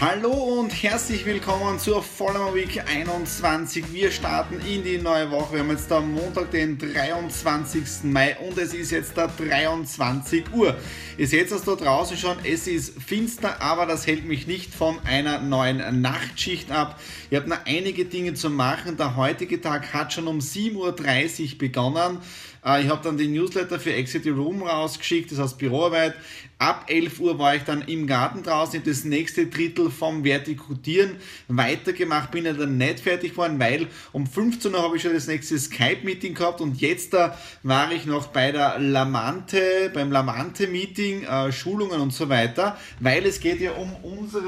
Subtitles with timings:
[0.00, 3.92] Hallo und herzlich willkommen zur Follower Week 21.
[3.92, 5.54] Wir starten in die neue Woche.
[5.54, 8.04] Wir haben jetzt am Montag, den 23.
[8.04, 10.76] Mai und es ist jetzt da 23 Uhr.
[11.18, 14.98] Ihr seht es da draußen schon, es ist finster, aber das hält mich nicht von
[15.04, 16.98] einer neuen Nachtschicht ab.
[17.30, 18.96] Ihr habt noch einige Dinge zu machen.
[18.96, 22.18] Der heutige Tag hat schon um 7.30 Uhr begonnen.
[22.64, 26.14] Äh, ich habe dann den Newsletter für Exit the Room rausgeschickt, das heißt Büroarbeit.
[26.58, 31.16] Ab 11 Uhr war ich dann im Garten draußen, habe das nächste Drittel vom Vertikutieren
[31.48, 35.26] weitergemacht, bin ja dann nicht fertig geworden, weil um 15 Uhr habe ich schon das
[35.26, 41.52] nächste Skype-Meeting gehabt und jetzt da war ich noch bei der Lamante, beim Lamante-Meeting, äh,
[41.52, 44.44] Schulungen und so weiter, weil es geht ja um unsere,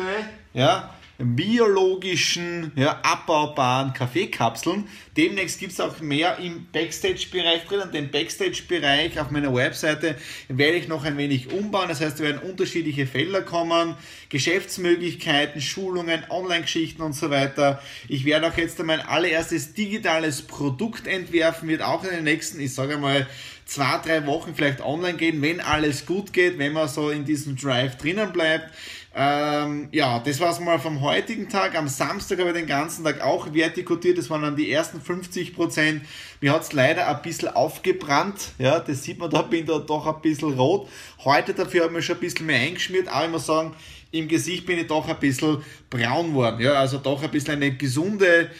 [0.52, 4.88] ja, biologischen, ja, abbaubaren Kaffeekapseln.
[5.16, 7.90] Demnächst gibt es auch mehr im Backstage-Bereich drin.
[7.92, 10.16] Den Backstage-Bereich auf meiner Webseite
[10.48, 11.88] werde ich noch ein wenig umbauen.
[11.88, 13.94] Das heißt, es werden unterschiedliche Felder kommen,
[14.28, 17.80] Geschäftsmöglichkeiten, Schulungen, Online-Geschichten und so weiter.
[18.08, 22.74] Ich werde auch jetzt mein allererstes digitales Produkt entwerfen, wird auch in den nächsten, ich
[22.74, 23.26] sage mal,
[23.66, 27.56] zwei, drei Wochen vielleicht online gehen, wenn alles gut geht, wenn man so in diesem
[27.56, 28.70] Drive drinnen bleibt.
[29.16, 31.76] Ähm, ja, das war es mal vom heutigen Tag.
[31.76, 34.18] Am Samstag habe ich den ganzen Tag auch vertikutiert.
[34.18, 36.02] Das waren dann die ersten 50 Prozent.
[36.40, 38.52] Mir hat es leider ein bisschen aufgebrannt.
[38.58, 40.88] Ja, das sieht man da, bin da doch ein bisschen rot.
[41.24, 43.06] Heute dafür habe ich schon ein bisschen mehr eingeschmiert.
[43.06, 43.76] Aber ich muss sagen,
[44.10, 46.60] im Gesicht bin ich doch ein bisschen braun geworden.
[46.60, 48.50] Ja, also doch ein bisschen eine gesunde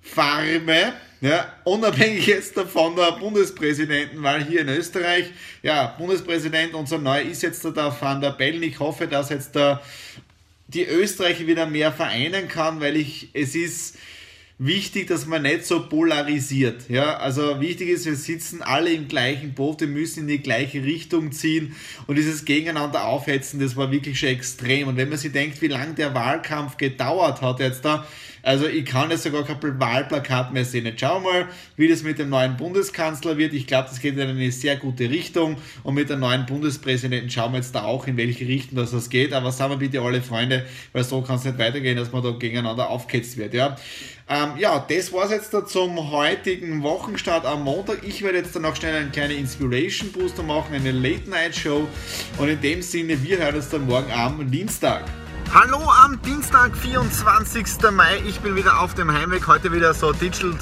[0.00, 0.92] Farbe.
[1.22, 5.30] Ja, unabhängig jetzt davon der Bundespräsidentenwahl hier in Österreich.
[5.62, 8.62] Ja, Bundespräsident, unser Neu ist jetzt der Van der Bellen.
[8.62, 9.82] Ich hoffe, dass jetzt der,
[10.68, 13.98] die Österreicher wieder mehr vereinen kann, weil ich, es ist,
[14.60, 16.90] wichtig, dass man nicht so polarisiert.
[16.90, 20.84] Ja, also wichtig ist, wir sitzen alle im gleichen Boot, wir müssen in die gleiche
[20.84, 21.74] Richtung ziehen
[22.06, 24.88] und dieses Gegeneinander aufhetzen, das war wirklich schon extrem.
[24.88, 28.06] Und wenn man sich denkt, wie lange der Wahlkampf gedauert hat jetzt da,
[28.42, 30.86] also ich kann jetzt sogar kein Wahlplakat mehr sehen.
[30.86, 33.52] Jetzt schauen wir mal, wie das mit dem neuen Bundeskanzler wird.
[33.52, 37.52] Ich glaube, das geht in eine sehr gute Richtung und mit dem neuen Bundespräsidenten schauen
[37.52, 39.32] wir jetzt da auch, in welche Richtung das, das geht.
[39.32, 42.30] Aber sagen wir bitte alle Freunde, weil so kann es nicht weitergehen, dass man da
[42.30, 43.52] gegeneinander aufgetzt wird.
[43.52, 43.76] Ja.
[44.32, 48.04] Ähm, ja, das war es jetzt da zum heutigen Wochenstart am Montag.
[48.04, 51.88] Ich werde jetzt dann noch schnell einen kleinen Inspiration Booster machen, eine Late Night Show.
[52.38, 55.02] Und in dem Sinne, wir hören uns dann morgen am Dienstag.
[55.52, 57.90] Hallo am Dienstag, 24.
[57.90, 58.22] Mai.
[58.24, 59.48] Ich bin wieder auf dem Heimweg.
[59.48, 60.54] Heute wieder so Digital,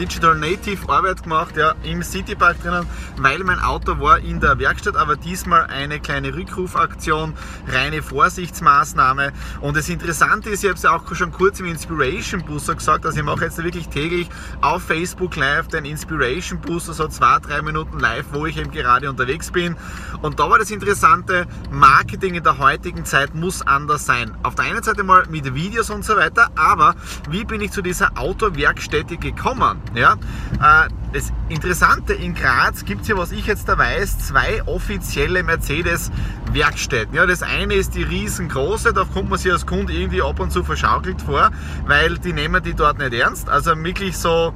[0.00, 2.88] Digital Native Arbeit gemacht, ja, im Citypark drinnen,
[3.18, 7.34] weil mein Auto war in der Werkstatt, aber diesmal eine kleine Rückrufaktion,
[7.68, 9.32] reine Vorsichtsmaßnahme.
[9.60, 13.06] Und das Interessante ist, ich habe es ja auch schon kurz im Inspiration Booster gesagt,
[13.06, 14.28] also ich mache jetzt wirklich täglich
[14.60, 19.08] auf Facebook Live den Inspiration Booster, so zwei, drei Minuten live, wo ich eben gerade
[19.08, 19.76] unterwegs bin.
[20.20, 24.36] Und da war das Interessante, Marketing in der heutigen Zeit muss anders sein sein.
[24.42, 26.94] Auf der einen Seite mal mit Videos und so weiter, aber
[27.30, 29.80] wie bin ich zu dieser Autowerkstätte gekommen?
[29.94, 30.14] Ja,
[30.54, 35.42] äh, das Interessante, in Graz gibt es ja, was ich jetzt da weiß, zwei offizielle
[35.42, 37.14] Mercedes-Werkstätten.
[37.14, 40.50] Ja, das eine ist die riesengroße, da kommt man sich als Kunde irgendwie ab und
[40.50, 41.50] zu verschaukelt vor,
[41.86, 43.48] weil die nehmen die dort nicht ernst.
[43.48, 44.52] Also wirklich so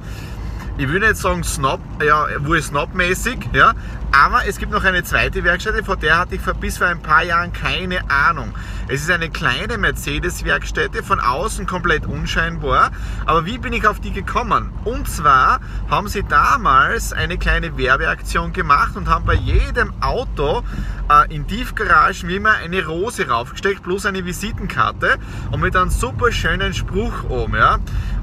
[0.77, 3.73] ich will nicht sagen Snob, ja, wohl Snob-mäßig, ja,
[4.11, 7.23] aber es gibt noch eine zweite Werkstätte, von der hatte ich bis vor ein paar
[7.23, 8.53] Jahren keine Ahnung.
[8.87, 12.91] Es ist eine kleine Mercedes-Werkstätte, von außen komplett unscheinbar,
[13.25, 14.71] aber wie bin ich auf die gekommen?
[14.83, 20.63] Und zwar haben sie damals eine kleine Werbeaktion gemacht und haben bei jedem Auto
[21.09, 25.17] äh, in Tiefgaragen wie immer eine Rose raufgesteckt, plus eine Visitenkarte
[25.51, 27.79] und mit einem super schönen Spruch oben, ja.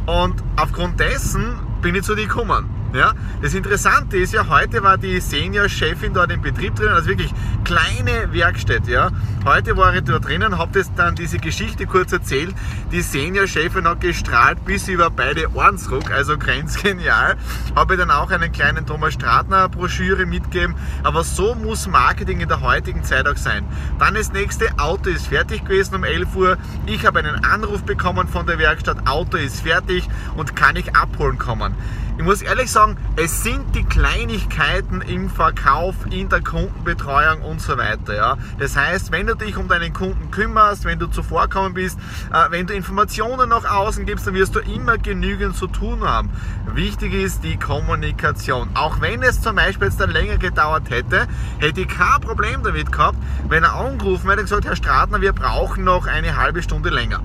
[0.07, 2.78] Und aufgrund dessen bin ich zu dir gekommen.
[2.93, 3.13] Ja?
[3.43, 7.33] Das Interessante ist ja, heute war die Senior-Chefin dort im Betrieb drinnen, also wirklich
[7.65, 8.91] kleine Werkstätte.
[8.91, 9.11] Ja?
[9.45, 12.55] Heute war ich dort drinnen, habe dann diese Geschichte kurz erzählt.
[12.91, 17.37] Die Senior-Chefin hat gestrahlt bis über beide Ohrensruck, also grenzgenial.
[17.77, 22.63] Habe dann auch einen kleinen Thomas Stratner Broschüre mitgegeben, aber so muss Marketing in der
[22.63, 23.65] heutigen Zeit auch sein.
[23.99, 26.57] Dann das nächste, Auto ist fertig gewesen um 11 Uhr.
[26.87, 31.39] Ich habe einen Anruf bekommen von der Werkstatt, Auto ist fertig und kann ich abholen
[31.39, 31.75] kommen.
[32.19, 32.78] Ich muss ehrlich sagen,
[33.17, 38.15] es sind die Kleinigkeiten im Verkauf, in der Kundenbetreuung und so weiter.
[38.15, 38.39] Ja.
[38.59, 41.99] Das heißt, wenn du dich um deinen Kunden kümmerst, wenn du zuvorkommen bist,
[42.33, 46.31] äh, wenn du Informationen nach außen gibst, dann wirst du immer genügend zu tun haben.
[46.73, 48.69] Wichtig ist die Kommunikation.
[48.75, 51.27] Auch wenn es zum Beispiel jetzt dann länger gedauert hätte,
[51.59, 55.33] hätte ich kein Problem damit gehabt, wenn er angerufen hätte und gesagt, Herr Stratner, wir
[55.33, 57.21] brauchen noch eine halbe Stunde länger.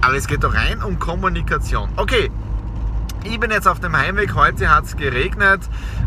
[0.00, 1.88] Aber es geht doch rein um Kommunikation.
[1.96, 2.30] Okay,
[3.24, 5.60] ich bin jetzt auf dem Heimweg, heute hat es geregnet.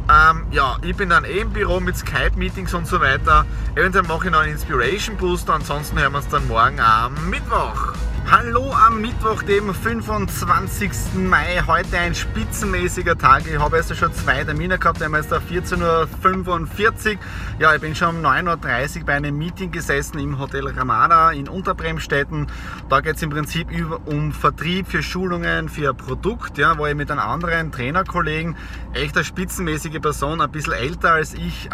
[0.10, 3.46] Ähm, ja, ich bin dann eh im Büro mit Skype-Meetings und so weiter.
[3.76, 7.94] Eventuell mache ich noch einen Inspiration Booster, ansonsten hören wir uns dann morgen am Mittwoch.
[8.32, 11.16] Hallo am Mittwoch, dem 25.
[11.16, 11.64] Mai.
[11.66, 13.48] Heute ein spitzenmäßiger Tag.
[13.48, 15.00] Ich habe jetzt schon zwei Termine gehabt.
[15.00, 15.80] Wir haben jetzt 14.45
[17.14, 17.20] Uhr.
[17.58, 21.50] Ja, ich bin schon um 9.30 Uhr bei einem Meeting gesessen im Hotel Ramada in
[21.50, 22.46] Unterbremstetten.
[22.88, 23.70] Da geht es im Prinzip
[24.06, 28.56] um Vertrieb für Schulungen, für Produkt, ja, wo ich mit einem anderen Trainerkollegen,
[28.94, 31.68] echt eine spitzenmäßige Person, ein bisschen älter als ich,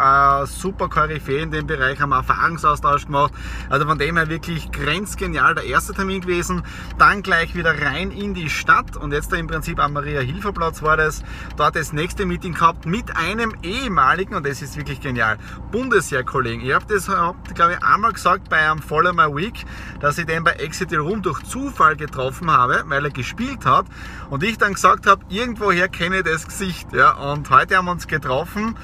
[0.46, 3.34] super Koryphäe in dem Bereich, haben Erfahrungsaustausch gemacht.
[3.68, 6.62] Also von dem her wirklich grenzgenial der erste Termin gewesen gewesen.
[6.98, 11.22] Dann gleich wieder rein in die Stadt und jetzt im Prinzip am Maria-Hilfer-Platz war das.
[11.56, 15.38] Dort das nächste Meeting gehabt mit einem ehemaligen, und das ist wirklich genial,
[15.72, 16.64] Bundesheerkollegen.
[16.64, 19.64] Ich habe das, glaube ich, einmal gesagt bei einem Follow My Week,
[20.00, 23.86] dass ich den bei Exit Room durch Zufall getroffen habe, weil er gespielt hat.
[24.30, 26.92] Und ich dann gesagt habe, irgendwoher kenne ich das Gesicht.
[26.92, 27.12] Ja.
[27.12, 28.76] Und heute haben wir uns getroffen.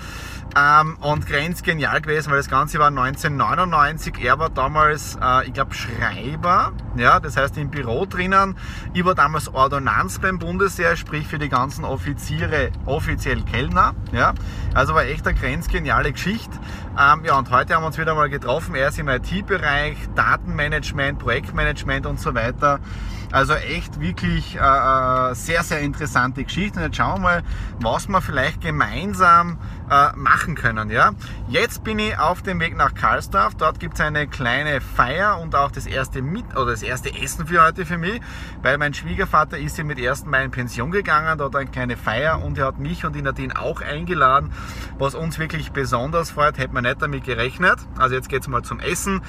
[0.54, 4.22] Ähm, und grenzgenial gewesen, weil das Ganze war 1999.
[4.22, 8.56] Er war damals, äh, ich glaube, Schreiber, ja, das heißt im Büro drinnen.
[8.92, 13.94] Ich war damals Ordonnanz beim Bundesheer, sprich für die ganzen Offiziere offiziell Kellner.
[14.12, 14.34] Ja.
[14.74, 16.52] Also war echt eine grenzgeniale Geschichte.
[16.98, 18.74] Ähm, ja, und heute haben wir uns wieder mal getroffen.
[18.74, 22.80] Er ist im IT-Bereich, Datenmanagement, Projektmanagement und so weiter.
[23.32, 26.78] Also echt wirklich äh, äh, sehr, sehr interessante Geschichte.
[26.78, 27.42] Und jetzt schauen wir mal,
[27.80, 29.58] was wir vielleicht gemeinsam
[29.90, 30.90] äh, machen können.
[30.90, 31.12] Ja?
[31.48, 33.54] Jetzt bin ich auf dem Weg nach Karlsdorf.
[33.54, 37.46] Dort gibt es eine kleine Feier und auch das erste Mit oder das erste Essen
[37.46, 38.20] für heute für mich,
[38.62, 40.26] weil mein Schwiegervater ist ja mit 1.
[40.26, 41.38] Mai in Pension gegangen.
[41.38, 44.52] Dort eine kleine Feier und er hat mich und die Nadine auch eingeladen,
[44.98, 46.58] was uns wirklich besonders freut.
[46.58, 47.78] Hätte man nicht damit gerechnet.
[47.98, 49.22] Also jetzt geht es mal zum Essen.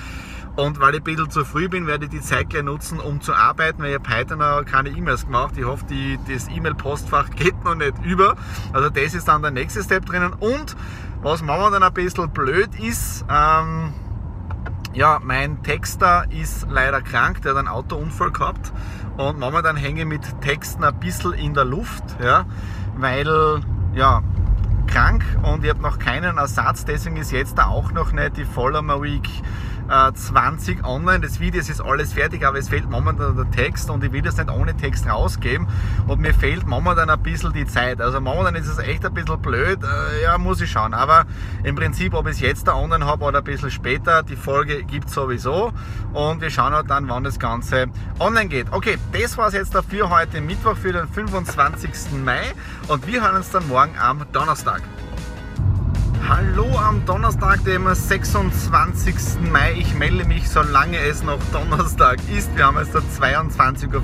[0.55, 3.21] Und weil ich ein bisschen zu früh bin, werde ich die Zeit gleich nutzen, um
[3.21, 5.55] zu arbeiten, weil ich habe heute noch keine E-Mails gemacht.
[5.57, 8.35] Ich hoffe, die, das E-Mail-Postfach geht noch nicht über.
[8.71, 10.33] Also das ist dann der nächste Step drinnen.
[10.33, 10.75] Und
[11.23, 13.94] was momentan ein bisschen blöd ist, ähm,
[14.94, 18.71] ja, mein Texter ist leider krank, der hat einen Autounfall gehabt
[19.17, 22.45] und momentan hänge ich mit Texten ein bisschen in der Luft, ja,
[22.95, 23.61] weil,
[23.95, 24.21] ja,
[24.88, 28.45] krank und ich habe noch keinen Ersatz, deswegen ist jetzt da auch noch nicht die
[28.45, 29.27] Follower Week
[29.88, 31.19] 20 äh, online.
[31.21, 34.38] Das Video ist alles fertig, aber es fehlt momentan der Text und ich will das
[34.38, 35.68] nicht ohne Text rausgeben
[36.07, 38.01] und mir fehlt momentan ein bisschen die Zeit.
[38.01, 40.94] Also momentan ist es echt ein bisschen blöd, äh, ja, muss ich schauen.
[40.94, 41.25] Aber
[41.63, 44.83] im Prinzip, ob ich es jetzt da online habe oder ein bisschen später, die Folge
[44.83, 45.74] gibt es sowieso
[46.13, 47.88] und wir schauen halt dann, wann das Ganze
[48.19, 48.71] online geht.
[48.71, 51.89] Okay, das war es jetzt dafür heute Mittwoch für den 25.
[52.24, 52.41] Mai
[52.88, 54.81] und wir hören uns dann morgen am Donnerstag.
[56.30, 59.42] Hallo am Donnerstag, dem 26.
[59.51, 59.74] Mai.
[59.77, 62.56] Ich melde mich, solange es noch Donnerstag ist.
[62.56, 64.00] Wir haben jetzt 22.45 Uhr.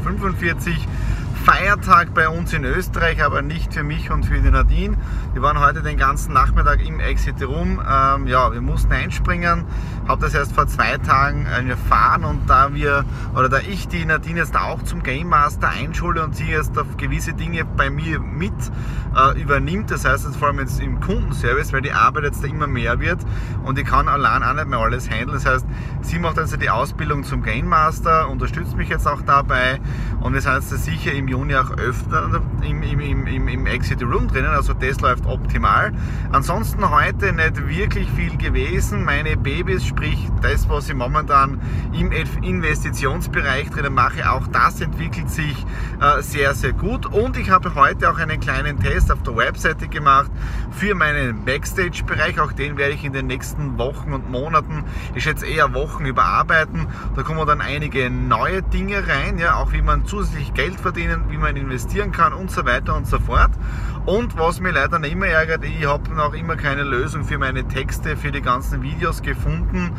[1.49, 4.95] Feiertag bei uns in Österreich, aber nicht für mich und für die Nadine.
[5.33, 7.81] Wir waren heute den ganzen Nachmittag im Exit Room.
[7.81, 9.65] Ähm, ja, wir mussten einspringen.
[10.07, 13.03] Habe das erst vor zwei Tagen äh, erfahren und da wir
[13.35, 16.97] oder da ich die Nadine jetzt auch zum Game Master einschule und sie jetzt auf
[16.97, 18.53] gewisse Dinge bei mir mit
[19.15, 22.47] äh, übernimmt, das heißt jetzt vor allem jetzt im Kundenservice, weil die Arbeit jetzt da
[22.47, 23.21] immer mehr wird
[23.63, 25.31] und ich kann allein auch nicht mehr alles handeln.
[25.31, 25.65] Das heißt,
[26.01, 29.79] sie macht also die Ausbildung zum Game Master, unterstützt mich jetzt auch dabei
[30.19, 34.27] und wir sind jetzt sicher im Juni auch öfter im, im, im, im Exit Room
[34.27, 35.91] drinnen, also das läuft optimal.
[36.31, 39.03] Ansonsten heute nicht wirklich viel gewesen.
[39.03, 41.59] Meine Babys, sprich das, was ich momentan
[41.93, 45.65] im Investitionsbereich drinnen mache, auch das entwickelt sich
[45.99, 47.05] äh, sehr, sehr gut.
[47.05, 50.31] Und ich habe heute auch einen kleinen Test auf der Webseite gemacht
[50.71, 52.39] für meinen Backstage-Bereich.
[52.39, 54.83] Auch den werde ich in den nächsten Wochen und Monaten,
[55.15, 56.87] ich schätze eher Wochen überarbeiten.
[57.15, 61.37] Da kommen dann einige neue Dinge rein, ja, auch wie man zusätzlich Geld verdienen, wie
[61.37, 63.51] man investieren kann und so weiter und so fort.
[64.09, 68.17] Und was mir leider immer ärgert, ich habe noch immer keine Lösung für meine Texte,
[68.17, 69.91] für die ganzen Videos gefunden.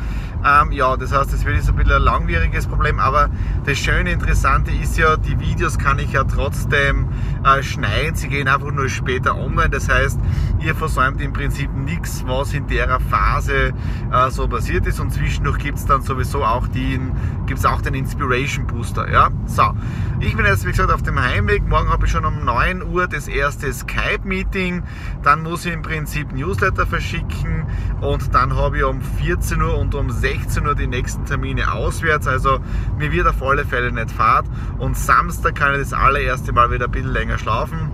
[0.45, 3.31] Ähm, ja, das heißt, das wird jetzt ein bisschen ein langwieriges Problem, aber
[3.67, 7.09] das schöne, interessante ist ja, die Videos kann ich ja trotzdem
[7.45, 8.17] äh, schneiden.
[8.17, 9.71] Sie gehen einfach nur später online.
[9.71, 10.19] Das heißt,
[10.59, 13.73] ihr versäumt im Prinzip nichts, was in der Phase
[14.13, 14.99] äh, so passiert ist.
[14.99, 17.13] Und zwischendurch gibt es dann sowieso auch, den,
[17.47, 19.09] gibt's auch den Inspiration Booster.
[19.09, 19.31] Ja?
[19.47, 19.71] So,
[20.19, 21.69] ich bin jetzt wie gesagt auf dem Heimweg.
[21.69, 24.83] Morgen habe ich schon um 9 Uhr das erste Skype-Meeting.
[25.23, 27.67] Dann muss ich im Prinzip Newsletter verschicken
[28.01, 32.27] und dann habe ich um 14 Uhr und um 16 Uhr die nächsten Termine auswärts.
[32.27, 32.61] Also
[32.99, 34.47] mir wird auf alle Fälle nicht Fahrt.
[34.79, 37.91] Und Samstag kann ich das allererste Mal wieder ein bisschen länger schlafen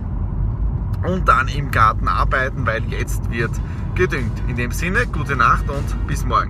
[1.03, 3.51] und dann im Garten arbeiten, weil jetzt wird
[3.95, 4.41] gedüngt.
[4.47, 6.49] In dem Sinne, gute Nacht und bis morgen.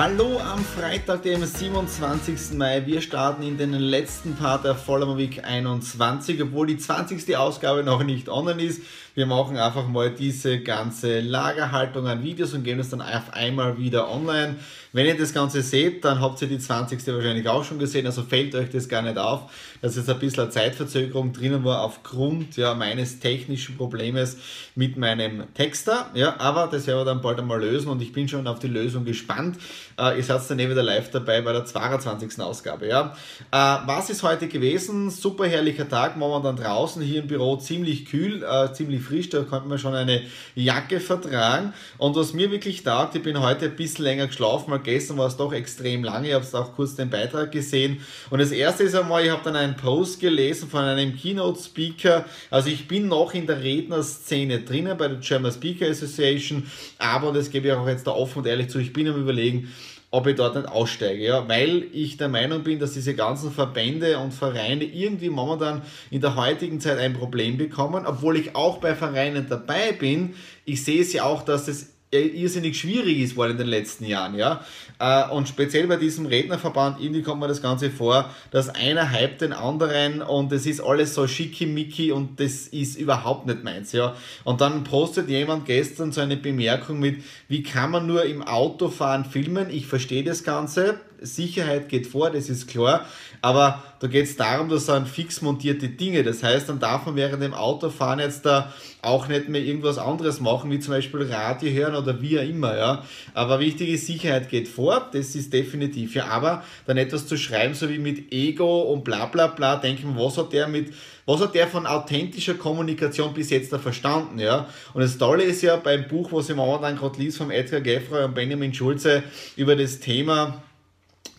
[0.00, 2.56] Hallo am Freitag, dem 27.
[2.56, 2.86] Mai.
[2.86, 7.36] Wir starten in den letzten Part der Vollmer Week 21, obwohl die 20.
[7.36, 8.80] Ausgabe noch nicht online ist.
[9.16, 13.76] Wir machen einfach mal diese ganze Lagerhaltung an Videos und gehen es dann auf einmal
[13.76, 14.54] wieder online.
[14.92, 17.04] Wenn ihr das Ganze seht, dann habt ihr die 20.
[17.08, 19.50] wahrscheinlich auch schon gesehen, also fällt euch das gar nicht auf,
[19.82, 24.36] dass jetzt ein bisschen Zeitverzögerung drinnen war aufgrund ja, meines technischen Problems
[24.76, 26.10] mit meinem Texter.
[26.14, 28.68] Ja, aber das werden wir dann bald einmal lösen und ich bin schon auf die
[28.68, 29.58] Lösung gespannt.
[29.98, 32.40] Äh, ihr seid dann eh wieder live dabei bei der 22.
[32.40, 32.86] Ausgabe.
[32.86, 33.16] Ja.
[33.50, 35.10] Äh, was ist heute gewesen?
[35.10, 39.68] Super herrlicher Tag, momentan draußen hier im Büro ziemlich kühl, äh, ziemlich frisch, da konnte
[39.68, 40.22] man schon eine
[40.54, 41.72] Jacke vertragen.
[41.98, 45.26] Und was mir wirklich taugt, ich bin heute ein bisschen länger geschlafen, weil gestern war
[45.26, 48.00] es doch extrem lange, ich habe auch kurz den Beitrag gesehen.
[48.30, 52.24] Und das erste ist einmal, ich habe dann einen Post gelesen von einem Keynote-Speaker.
[52.50, 57.50] Also ich bin noch in der Rednerszene drinnen bei der German Speaker Association, aber das
[57.50, 59.68] gebe ich auch jetzt da offen und ehrlich zu, ich bin am überlegen,
[60.10, 64.18] ob ich dort nicht aussteige, ja, weil ich der Meinung bin, dass diese ganzen Verbände
[64.18, 68.94] und Vereine irgendwie momentan in der heutigen Zeit ein Problem bekommen, obwohl ich auch bei
[68.94, 70.34] Vereinen dabei bin.
[70.64, 74.34] Ich sehe es ja auch, dass es irrsinnig schwierig ist worden in den letzten Jahren,
[74.34, 74.64] ja.
[74.98, 79.42] Äh, und speziell bei diesem Rednerverband irgendwie kommt mir das Ganze vor, dass einer hypt
[79.42, 84.14] den anderen und es ist alles so schickimicki und das ist überhaupt nicht meins, ja.
[84.44, 89.24] Und dann postet jemand gestern so eine Bemerkung mit, wie kann man nur im Autofahren
[89.24, 89.68] filmen?
[89.70, 93.06] Ich verstehe das Ganze, Sicherheit geht vor, das ist klar,
[93.40, 96.22] aber da geht es darum, dass sind fix montierte Dinge.
[96.22, 98.72] Das heißt, dann darf man während dem Autofahren jetzt da
[99.02, 102.76] auch nicht mehr irgendwas anderes machen, wie zum Beispiel Radio hören oder wie auch immer.
[102.76, 103.04] Ja.
[103.34, 106.14] Aber wichtig ist, Sicherheit geht vor, das ist definitiv.
[106.14, 110.14] Ja, aber dann etwas zu schreiben, so wie mit Ego und bla bla bla, denken,
[110.16, 110.92] was hat der mit
[111.26, 114.66] was hat der von authentischer Kommunikation bis jetzt da verstanden, ja?
[114.94, 118.24] Und das Tolle ist ja beim Buch, was ich momentan gerade liest, vom Edgar Geffroy
[118.24, 119.22] und Benjamin Schulze
[119.54, 120.62] über das Thema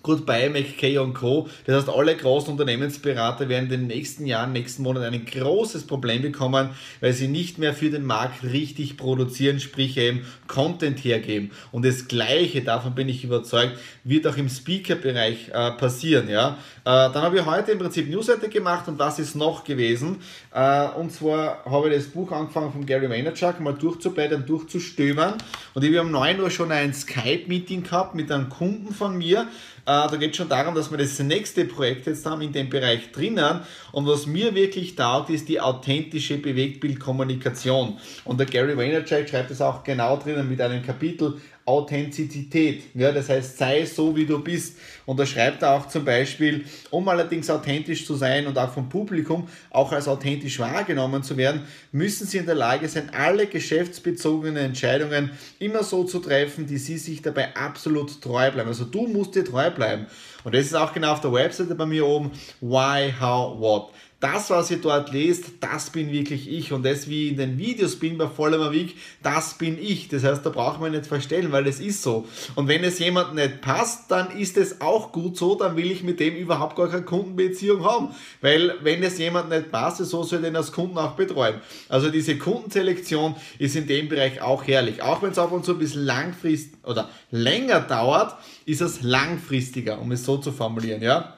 [0.03, 1.47] Goodbye McKay Co.
[1.65, 6.21] Das heißt, alle großen Unternehmensberater werden in den nächsten Jahren, nächsten Monaten ein großes Problem
[6.21, 6.69] bekommen,
[7.01, 11.51] weil sie nicht mehr für den Markt richtig produzieren, sprich eben Content hergeben.
[11.71, 16.29] Und das Gleiche, davon bin ich überzeugt, wird auch im Speaker-Bereich äh, passieren.
[16.29, 16.57] Ja?
[16.81, 20.17] Äh, dann habe ich heute im Prinzip Newsletter gemacht und was ist noch gewesen?
[20.53, 25.35] Äh, und zwar habe ich das Buch angefangen von Gary Vaynerchuk mal durchzublättern, durchzustöbern
[25.73, 29.47] und ich habe um 9 Uhr schon ein Skype-Meeting gehabt mit einem Kunden von mir,
[29.89, 33.11] da geht es schon darum, dass wir das nächste Projekt jetzt haben in dem Bereich
[33.11, 33.61] drinnen.
[33.91, 37.97] Und was mir wirklich taugt, ist die authentische Bewegtbildkommunikation.
[38.23, 42.83] Und der Gary Vaynerchuk schreibt es auch genau drinnen mit einem Kapitel Authentizität.
[42.95, 44.77] Ja, das heißt, sei so, wie du bist.
[45.05, 48.89] Und da schreibt er auch zum Beispiel, um allerdings authentisch zu sein und auch vom
[48.89, 51.61] Publikum auch als authentisch wahrgenommen zu werden,
[51.91, 56.97] müssen sie in der Lage sein, alle geschäftsbezogenen Entscheidungen immer so zu treffen, die sie
[56.97, 58.69] sich dabei absolut treu bleiben.
[58.69, 60.07] Also du musst dir treu bleiben.
[60.43, 62.31] Und das ist auch genau auf der Webseite bei mir oben.
[62.61, 66.73] Why, how, what das, was ihr dort lest, das bin wirklich ich.
[66.73, 70.09] Und das, wie in den Videos bin bei Follower Week, das bin ich.
[70.09, 72.27] Das heißt, da braucht man nicht verstellen, weil es ist so.
[72.55, 76.03] Und wenn es jemandem nicht passt, dann ist es auch gut so, dann will ich
[76.03, 78.09] mit dem überhaupt gar keine Kundenbeziehung haben.
[78.41, 81.55] Weil wenn es jemandem nicht passt, so soll den als Kunden auch betreuen.
[81.87, 85.01] Also diese Kundenselektion ist in dem Bereich auch herrlich.
[85.01, 89.99] Auch wenn es ab und zu ein bisschen langfristig oder länger dauert, ist es langfristiger,
[89.99, 91.35] um es so zu formulieren, ja.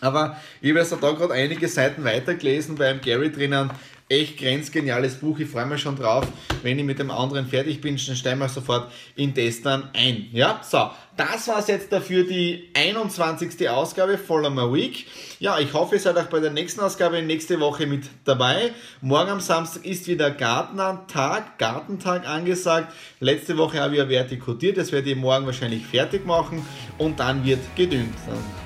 [0.00, 3.70] Aber ich habe da gerade einige Seiten weitergelesen beim Gary drinnen.
[4.08, 5.38] Echt grenzgeniales Buch.
[5.38, 6.26] Ich freue mich schon drauf.
[6.62, 10.26] Wenn ich mit dem anderen fertig bin, dann steigen wir sofort in das dann ein.
[10.32, 10.90] Ja, so.
[11.16, 13.68] Das war es jetzt dafür die 21.
[13.68, 15.06] Ausgabe Follow My Week.
[15.40, 18.72] Ja, ich hoffe, ihr seid auch bei der nächsten Ausgabe nächste Woche mit dabei.
[19.02, 22.94] Morgen am Samstag ist wieder Gartentag, Gartentag angesagt.
[23.20, 26.64] Letzte Woche habe ich ja vertikutiert, das werde ich morgen wahrscheinlich fertig machen
[26.96, 28.14] und dann wird gedüngt.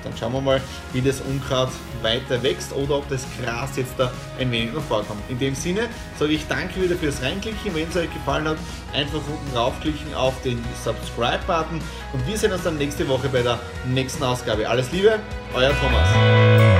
[0.04, 0.60] Dann schauen wir mal,
[0.92, 1.70] wie das Unkraut
[2.02, 5.20] weiter wächst oder ob das Gras jetzt da ein wenig noch vorkommt.
[5.28, 7.74] In dem Sinne sage ich danke wieder fürs Reinklicken.
[7.74, 8.58] Wenn es euch gefallen hat,
[8.94, 11.80] einfach unten draufklicken auf den Subscribe-Button
[12.12, 14.68] und wir sehen uns dann nächste Woche bei der nächsten Ausgabe.
[14.68, 15.18] Alles Liebe,
[15.54, 16.75] euer Thomas.